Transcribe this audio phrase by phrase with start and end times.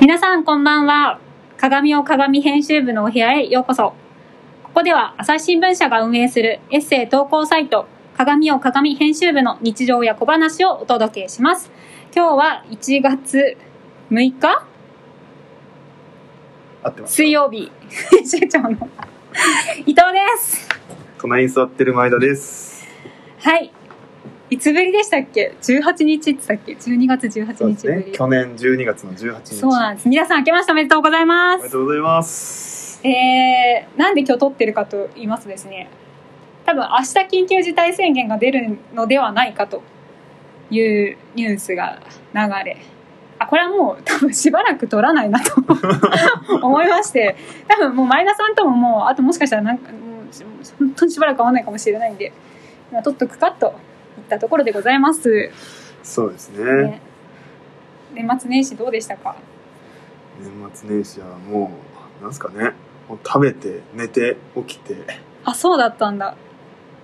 [0.00, 1.20] 皆さんこんばんは。
[1.58, 3.92] 鏡を鏡編集部のお部屋へようこそ。
[4.62, 7.86] ここでは朝日新聞社が運営するエッセイ投稿サイト、
[8.16, 11.70] 鏡を鏡編集部の日常や小話をお届けします。
[12.16, 13.58] 今日は1月
[14.10, 14.66] 6日？
[16.82, 17.70] 合ってます 水曜日、
[18.10, 19.94] 編集長の伊藤で
[20.38, 20.66] す。
[21.18, 22.88] 隣に座ってる前田です
[23.40, 23.70] はい。
[24.50, 28.06] いつぶりでしたっけ ?18 日って言ったっけ ?12 月18そうです日ぶり。
[28.06, 30.08] ね去年12月の18日そうなんです。
[30.08, 31.60] 皆さん明けましておめでとうございます。
[31.60, 35.88] おめでとうございますえー、なんで今日撮ってるかと言いますとですね、
[36.66, 39.82] 多分明日緊急事態宣言が出るのではないかと
[40.70, 42.00] いうニュースが
[42.34, 42.76] 流れ、
[43.38, 45.54] あ、これはもう多分しばらく撮らないなと
[46.60, 47.36] 思いまして、
[47.68, 50.00] 多分もう前田さんとももう、あともしかしたらなんか、もう
[50.78, 52.32] 本当にしばらく会わないかもしれないんで、
[52.90, 53.72] 今撮っとくかとい
[54.20, 55.50] ったところでございます。
[56.02, 56.64] そうですね。
[56.64, 57.00] ね、
[58.14, 59.36] 年末年始どうでしたか？
[60.40, 61.70] 年末年始はも
[62.20, 62.72] うなんすかね。
[63.08, 64.96] もう食べて寝て起きて。
[65.44, 66.36] あ、そうだったんだ。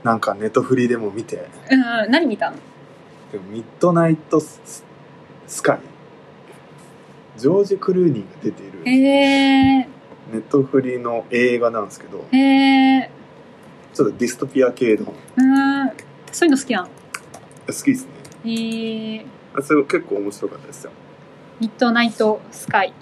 [0.05, 1.49] なんかネットフリでも見て。
[1.71, 2.57] うんうん、何見たの？
[3.33, 4.85] でもミッドナイトス
[5.47, 5.79] スカイ。
[7.37, 9.89] ジョージ・クルーニーが出ているへえ
[10.33, 13.11] ネットフリの映画なんですけどえ
[13.93, 15.13] ちょっとディストピア系の。
[15.37, 15.91] うん、
[16.33, 16.89] そういうの好きなの？
[17.73, 18.11] きですね。
[18.45, 20.93] えー、あそれ結構面白かったですよ。
[21.61, 22.93] ミッドナイトスカイ。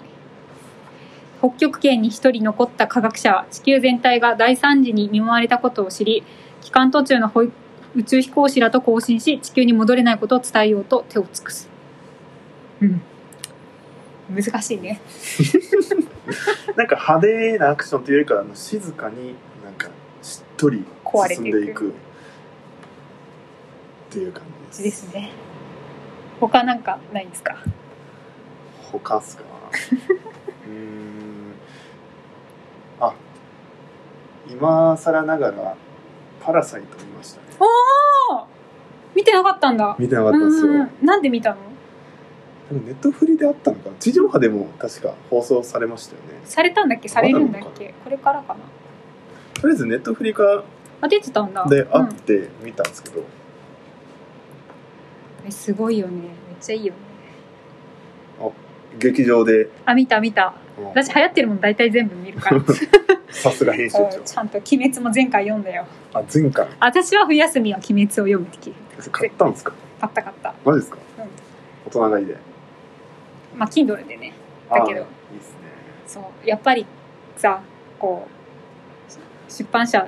[1.39, 6.23] 北極圏に一人残った科学者は地球全体が大惨事に見舞われたことを知り
[6.61, 7.53] 帰還途中の保育
[7.95, 11.69] 宇宙飛行士らと交信し地球に戻れないことを伝えようと手を尽くす。
[12.81, 13.01] うん。
[14.29, 14.99] 難しいね。
[16.75, 19.89] なんか派手なアクションというよりかはあの静かになんか
[20.21, 21.43] しっとり壊れていく。
[21.43, 21.93] 進んでいく
[24.15, 25.29] っていう感じでですすね。
[26.39, 27.57] 他なんかないですか？
[28.91, 29.43] 他っすか？
[30.67, 31.53] うーん。
[33.01, 33.13] あ
[34.49, 35.75] 今更ながら
[36.41, 37.47] パラサイト見ましたね。
[37.59, 38.45] おお
[39.15, 39.95] 見てなかったんだ。
[39.99, 40.71] 見てなかったんですよ。
[40.71, 41.57] うんなんで見たの？
[42.69, 43.89] でもネットフリであったのか。
[43.89, 46.39] な地上波でも確か放送されましたよね。
[46.45, 47.09] されたんだっけ？
[47.09, 47.93] されるんだっけ？
[48.05, 48.59] これからかな。
[49.61, 50.63] とりあえずネットフリか
[51.01, 51.65] あ出てたんだ。
[51.65, 52.05] であうん。
[52.07, 53.23] って見たんですけど、
[55.47, 56.13] えすごいよね。
[56.13, 56.29] めっ
[56.59, 56.99] ちゃいいよね。
[58.97, 59.69] 劇場で。
[59.85, 60.53] あ見た見た。
[60.77, 60.85] うん。
[60.87, 62.61] 私流行ってるもん大体全部見るから。
[63.29, 64.19] さすが編集長。
[64.23, 65.85] ちゃんと「鬼滅」も前回読んだよ。
[66.13, 66.67] あ前回。
[66.79, 69.09] 私は冬休みは「鬼滅」を読むって聞いて。
[69.11, 69.73] 買ったんですか？
[69.99, 70.53] 買った買った。
[70.63, 71.25] マジですか、うん。
[71.87, 72.37] 大人買いで。
[73.57, 74.33] まあ Kindle でね。
[74.69, 75.01] だけど。
[75.01, 75.03] い
[75.35, 75.57] いですね。
[76.07, 76.47] そう。
[76.47, 76.85] やっぱり
[77.35, 77.61] さ
[77.99, 80.07] こう出版社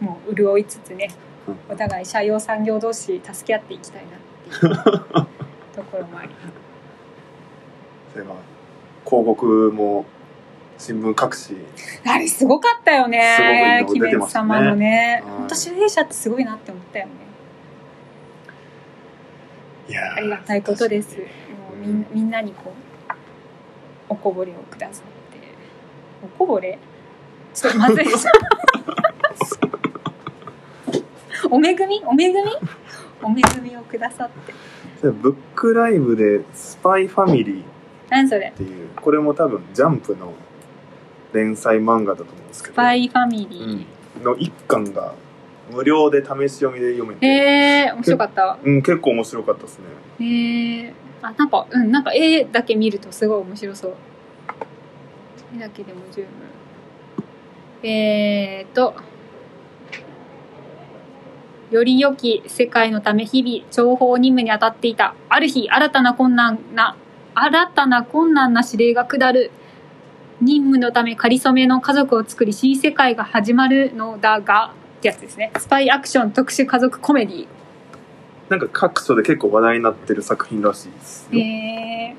[0.00, 1.10] も潤いつつね
[1.46, 1.56] うん。
[1.72, 4.08] お互い社用産業同士助け合っていきたいな
[4.48, 6.30] っていうところもあり。
[8.12, 8.36] それは
[9.04, 10.04] 広告も
[10.78, 11.60] 新聞各紙
[12.06, 15.22] あれすごかったよね鬼滅様のね。
[15.24, 17.12] はい本当主演者ってすごいなって思ったよね。
[19.88, 21.18] いやーありがたいことです。
[21.18, 21.24] も
[21.74, 22.06] うみんうん。
[22.12, 22.74] みんなにこう
[24.08, 25.38] おこぼれをくださって。
[26.24, 26.78] おこぼれ？
[27.52, 28.06] ちょっとまずい。
[31.50, 32.02] お恵み？
[32.06, 32.34] お恵み？
[33.24, 34.52] お恵みをくださって。
[35.02, 37.64] ブックライブで「スパイファミリー」っ
[38.10, 38.52] 何それ？
[38.56, 38.88] ていう。
[38.96, 40.32] これも多分ジャンプの
[41.32, 42.74] 連載漫画だと思うんですけど。
[42.74, 43.86] スパイファミリ
[44.18, 44.24] うん。
[44.24, 45.14] の一巻が
[45.72, 47.30] 無料で試し読みで読めー、て、へ
[47.88, 48.58] え面白かった。
[48.62, 49.84] うん、結構面白かったですね。
[50.26, 50.92] へえ
[51.22, 53.94] あなんかうんなんか絵だけ見るとすごい面白そう。
[55.56, 56.28] 絵だけでも十分。
[57.82, 58.94] えーと
[61.70, 65.14] より良き世界のため日々情報任務に当たっていた。
[65.28, 66.96] ある日新たな困難な
[67.34, 69.50] 新たな困難な指令が下る
[70.40, 75.50] 任務のため仮初めの家族を作り新世界が始まるのだがってやつですね。
[75.58, 77.46] スパイアクション特殊家族コメディ
[78.50, 82.16] なんか各所で結構話題になってる作品らしいですよ、へえ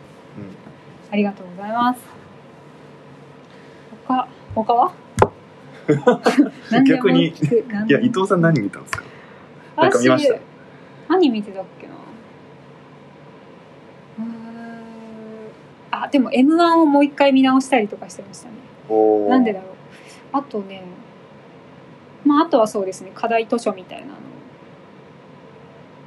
[1.12, 2.00] ありがとうございます。
[4.08, 4.92] 他、他は？
[6.88, 7.34] 逆にい
[7.92, 9.04] や伊藤さん何見たんですか？
[9.78, 10.40] なんか見ました私
[11.10, 11.94] 何見てたっけな
[14.20, 14.46] うーん
[15.92, 18.56] あ、でも M1 をもう一回見直したりとかしてましたね。
[19.30, 19.70] なんでだろう。
[20.34, 20.84] あとね、
[22.26, 24.14] まああとはそうですね、課題図書みたいなの。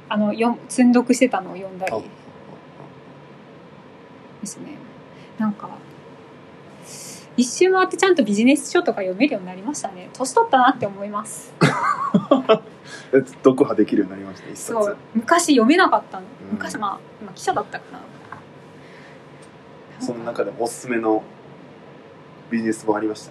[0.09, 1.99] あの、よ積んどくしてたのを読んだりあ
[4.41, 4.77] ですね。
[5.37, 5.69] なんか、
[7.39, 10.09] 一周回ってちゃんとビジネス書とか読めるようになりましたね。
[10.11, 11.53] 年取ったなって思います。
[13.13, 14.97] え読破できるようになりました一冊そう。
[15.15, 16.25] 昔読めなかったの。
[16.25, 17.99] うん昔、まあ、まあ、記者だったかな。
[20.01, 21.23] そその中でもおすすめの
[22.51, 23.29] ビジネス本ありまし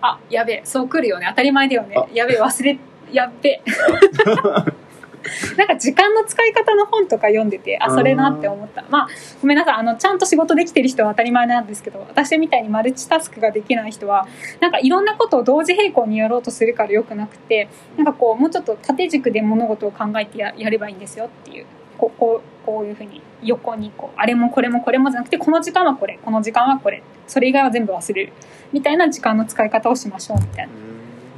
[0.00, 0.08] た？
[0.08, 2.78] あやべえそう来るよね当たり前だよねあやべえ忘れ
[3.12, 3.62] やっべえ
[5.56, 8.84] なんか時間の使い方の本とか読んでてあそれなって思った。
[8.88, 9.08] まあ
[9.40, 9.74] ごめんなさい。
[9.74, 14.26] あのちゃんと仕事できてる人は当たり前なんですけど私みたいにマルチタスクができない人は
[14.60, 21.66] なんかいろんなことを同時並行にやろうとするからよくなくてなんかこうもうちょっと縦軸で物事を考えてややればいいんですよっていう。
[21.98, 28.32] こうこうこういうふうに横にこうあれもこれもこれもじゃなくてこの時間はこれこの時間はこれそれ以外は全部忘れる。
[28.72, 30.72] みたいな時間の使い方をしましょうみたいな。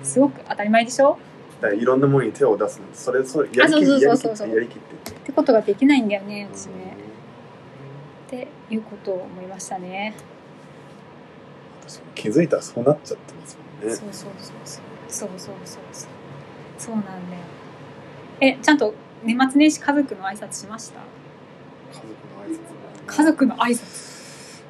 [0.03, 1.17] すごく当たり前でしょ？
[1.63, 2.87] いろんなものに手を出すの。
[2.93, 4.15] それそれやりきってや
[4.61, 5.11] りきって。
[5.11, 6.97] ってことができないんだよね私ね。
[8.27, 10.15] っていうことを思いましたね。
[12.15, 13.95] 気づいたらそうなっちゃってますもんね。
[13.95, 14.83] そうそうそうそう。
[15.09, 15.81] そうそうそう。
[15.93, 16.11] そう
[16.79, 17.17] そうなんだよ。
[18.41, 18.95] えちゃんと
[19.25, 21.01] 年末年始家族の挨拶しました？
[21.93, 23.07] 家族の挨拶。
[23.07, 24.63] 家族の挨拶。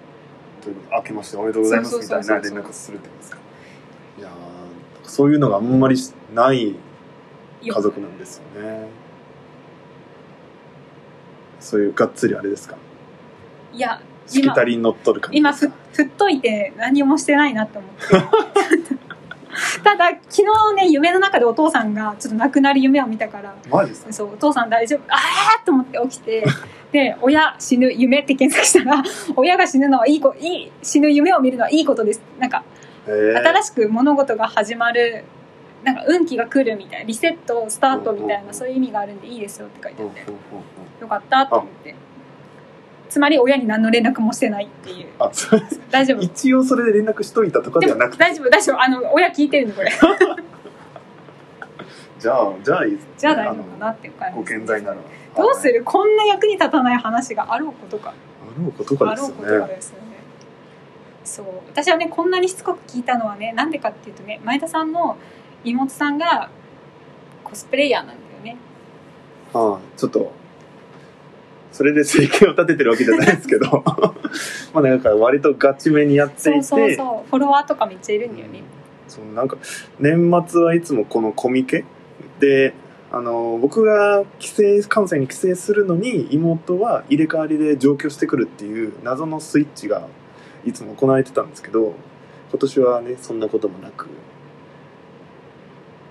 [0.62, 3.38] というこ明けましておめでとうございますみたいな連絡するってことですか？
[4.18, 4.30] いやー
[5.08, 5.96] そういうのがあんまり
[6.34, 6.76] ない
[7.64, 8.86] 家族なんですよね。
[11.60, 12.76] そういうがっつりあれですか？
[13.72, 18.98] いやしきたりに乗っとる感じ今ふ振っといて何もしてないなって思って。
[19.82, 23.54] ただ昨日ね夢の中でお父さんがちょっと亡くなる夢を見たから。
[24.12, 25.00] そうお父さん大丈夫。
[25.08, 25.16] あ
[25.60, 26.44] あと思って起きて。
[26.92, 29.02] で親死ぬ夢って検索したら
[29.36, 32.20] 親が死ぬのはいいこいい死ぬ夢を見るのはいいことです。
[32.38, 32.62] なんか
[33.08, 35.24] 新しく物事が始まる
[35.84, 40.20] なんか運気が来るみたいなリセットスタートみたいなそういう意味があるんでいいですよって書いてあって。
[41.02, 41.94] よかったと思って。
[43.08, 45.06] つまり親に何の連絡もしてないっていう。
[45.18, 46.20] あそうです大丈夫。
[46.20, 48.18] 一応それで連絡しといたとかではなくて。
[48.18, 48.50] 大丈夫。
[48.50, 48.82] 大丈夫。
[48.82, 49.90] あの親聞いてるのこれ。
[52.18, 53.10] じゃあじゃあいいですね。
[53.16, 54.96] じゃあ大丈夫かなっていう感じご健在なら
[55.36, 55.74] どうする？
[55.74, 58.10] るこんな役に立たない話があろうことか。
[58.10, 58.14] あ
[58.60, 60.17] ろうことかですよね
[61.28, 61.46] そう。
[61.68, 65.16] 私はねこんなにしつこく聞いたのはねなんでかっていうとね前田さんの
[65.62, 66.50] 妹さんが
[67.44, 68.56] コスプレイヤーなんだよね。
[69.52, 70.32] ああちょっと
[71.70, 73.84] それで生計を立ててるわけじゃないですけど。
[74.72, 76.62] まあねだから割とガチめにやっていて。
[76.62, 77.30] そうそうそう。
[77.30, 78.62] フォロワーとかめっちゃいるんだよね。
[79.06, 79.56] そうなんか
[80.00, 81.84] 年末はいつもこのコミケ？
[82.40, 82.74] で
[83.10, 90.06] あの僕が帰省関西に帰省するのに妹は入れ替わりで上京してくるっていう謎のスイッチが
[90.64, 91.94] いつも行われてたんですけど
[92.50, 94.06] 今年はねそんなこともなく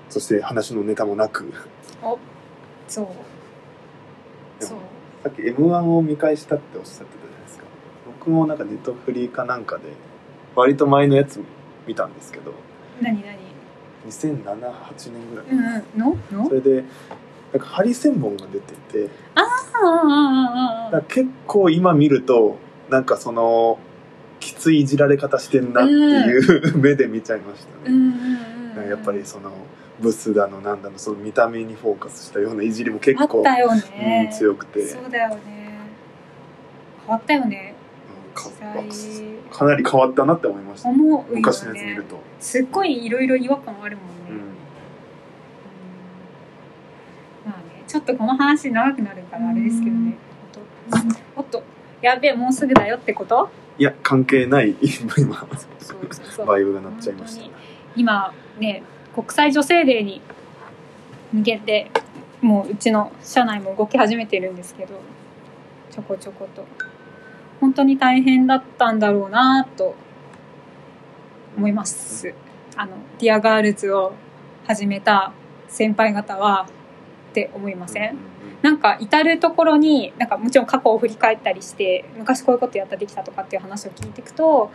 [0.09, 1.51] そして話のネタもなく。
[2.88, 4.63] そう。
[4.63, 4.79] そう。
[5.23, 7.65] さっき m 1を見返したっておっしゃってたじゃないですか。
[8.19, 9.83] 僕もなんかネットフリーかなんかで
[10.55, 11.43] 割と前のやつ
[11.85, 12.53] 見たんですけど
[13.01, 13.38] 何何
[14.07, 16.00] ？2007、8年ぐらい、うんうん。
[16.00, 16.17] の？
[16.31, 16.47] の？
[16.47, 16.85] それで
[17.51, 19.41] なんかハリセンボンが出ててあ
[20.93, 22.57] あ結構今見ると
[22.89, 23.77] なんかその
[24.39, 29.51] きついいじられ方してんなっていう、 目で見ちゃいましたね、やっぱりその
[30.00, 33.44] ブスだのなんだのその見た目にフォーカスしたようないじりも結構、
[34.31, 35.39] 強くて、そうだよね。
[37.06, 37.74] 変わったよね。
[37.81, 37.88] うん
[39.51, 40.92] かなり変わったなって思いました。
[40.92, 40.98] ね。
[41.31, 44.36] 昔のやつ見ると、すっごいいろいろ違和感あるもんね、うん。
[44.36, 44.42] うん。
[47.48, 50.18] まあねちょっとこの話長くなるからあれですけどね。
[50.95, 51.63] おっとおっと
[52.01, 53.50] やべえもうすぐだよってこと？
[53.77, 54.75] いや関係ない。
[55.17, 55.48] 今
[56.46, 57.43] バイブが鳴っちゃいました。
[57.43, 57.63] 本当に
[57.96, 60.22] 今ね国際女性デーに
[61.34, 61.91] 向けて
[62.41, 65.00] もううちの社内も動き始めてるんですけど
[65.91, 66.65] ちょこちょこと。
[67.60, 69.96] 本当に大変だったんだろうなと
[71.57, 72.34] 思います。
[72.75, 74.13] あの Dear Girls を
[74.67, 75.34] 始めた
[75.67, 76.67] 先輩方は
[77.46, 78.17] って思いません、うん
[78.60, 84.72] なんか至る所になんかもちろん過去を振り返ったりして昔こういうことやったらできたとかっていう話を聞いていくと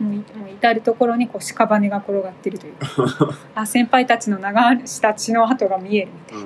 [0.00, 2.88] もういもう至る所にこう屍が転がってるというか
[3.54, 4.44] あ先輩たちの流
[4.86, 6.44] した血の跡が見えるみたいな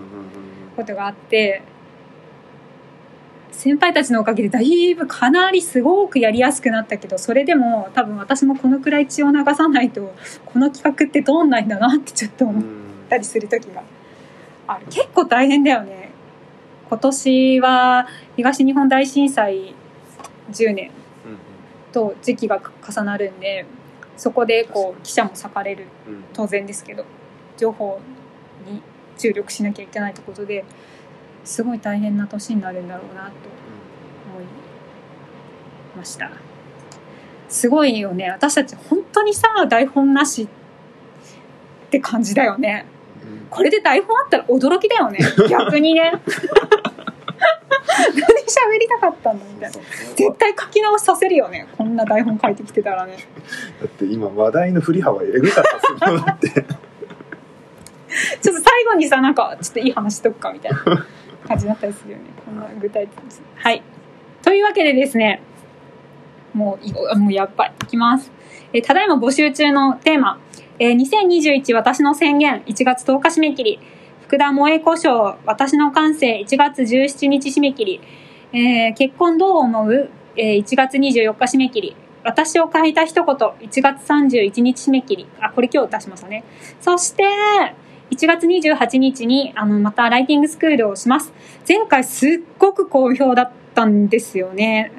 [0.76, 1.62] ことがあって
[3.52, 10.12] 先輩たちのおかげでだいぶかなりすごくやりやすくなったけどそれでも多分私もこのくらい血を流さないと
[10.44, 12.64] この企画って通んないんだなってちょっと思っ
[13.08, 13.82] たりする時が
[14.68, 16.10] ある結構大変だよね。
[16.88, 18.06] 今年は
[18.36, 19.74] 東日本大震災
[20.50, 20.90] 10年
[21.92, 23.66] と時期が重なるんで
[24.16, 25.84] そこでこう記者も割かれる
[26.32, 27.04] 当然ですけど
[27.56, 28.00] 情報
[28.66, 28.80] に
[29.18, 30.64] 注力しなきゃいけないってことで
[31.44, 33.30] すごい大変な年になるんだろうなと
[34.32, 34.44] 思い
[35.96, 36.30] ました。
[37.48, 38.30] すごいよね。
[38.30, 42.84] 私たち本当にさ台本なしって感じだよね。
[43.50, 45.18] これで台本あったら驚きだよね。
[45.48, 46.12] 逆にね。
[47.98, 49.78] 何喋りたかったんだみたいな。
[50.14, 51.66] 絶対書き直しさせるよね。
[51.76, 53.16] こんな台本書いてきてたらね。
[53.80, 56.48] だって今話題の振り幅えぐかったするよだって。
[58.40, 60.78] ちょっと最後にさなんかちょっといい話しとくかみたいな
[61.46, 62.24] 感じになったりするよね。
[62.44, 63.30] こんな具体的に。
[63.56, 63.82] はい。
[64.42, 65.42] というわけでですね
[66.54, 68.30] もういもうやっぱりいきます、
[68.72, 70.38] えーただいま募集中のテーマ、
[70.80, 73.80] えー2021私の宣言1月10日締め切り。
[74.22, 78.00] 福田萌子賞私の感性1月17日締め切り、
[78.52, 81.96] えー結婚どう思う、えー1月24日締め切り。
[82.22, 85.26] 私を変えた一言1月31日締め切り。
[85.40, 86.44] あこれ今日出しましたね。
[86.80, 87.24] そして
[88.10, 91.32] 1月28日にあのまたライティングスクールをします。
[91.68, 94.92] 前回すっごく好評だったんですよね。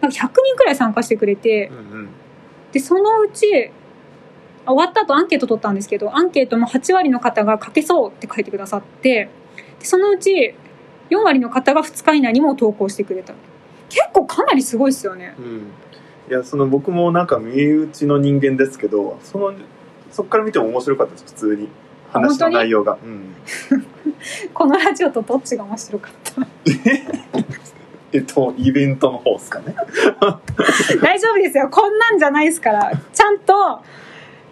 [0.00, 1.68] なんか100人くらい参加してくれて。
[1.68, 2.08] うんうん。
[2.72, 3.70] でそのうちあ
[4.66, 9.28] 終わった後アンケート取ったんですけどアンケートも8割の方が書けそうって書いてくださって
[9.78, 10.54] でそのうち
[11.10, 13.34] 4割の方が2日以内にも投稿してくれた。
[13.88, 15.34] 結構かなりすごいですよね。
[15.38, 15.72] うん。
[16.28, 19.52] いやその僕もなんか身内の人間ですけどその
[20.12, 21.68] そっから見ても面白かったです普通に。
[22.12, 23.34] 話の内容が、うん、
[24.52, 26.46] このラジオとどっちが面白かった？
[28.12, 29.74] えっとイベントの方ですかね。
[31.00, 31.68] 大丈夫ですよ。
[31.70, 32.92] こんなんじゃないですから。
[33.12, 33.80] ちゃんと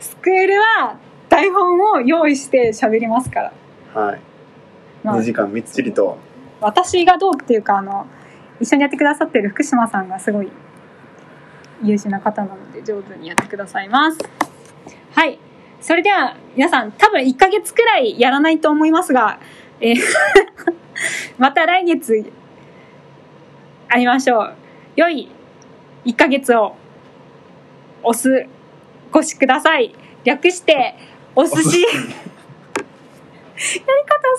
[0.01, 3.53] スクールは台本を用意して喋りますか
[3.95, 4.21] ら、はい、
[5.03, 5.19] まあ。
[5.19, 6.19] 2時間みっちりと。
[6.61, 8.07] 私がどうっていうかあの
[8.61, 10.51] 一緒にやってくださってる福島さんがすごい
[11.85, 14.19] 優秀な方なので上手にやってくださいます。
[15.13, 15.39] はい。
[15.81, 19.39] それでは皆さん多分1ヶ月くらいやらないと思いますが、
[19.81, 19.97] えー
[21.39, 22.33] また来月
[23.89, 24.55] 会いましょう。
[24.97, 25.31] 良い
[26.05, 26.75] 1ヶ月を
[28.03, 28.19] お過
[29.11, 29.95] ごしください。
[30.25, 30.95] 略して
[31.35, 31.83] お寿司。
[31.83, 31.89] や
[33.59, 34.37] り方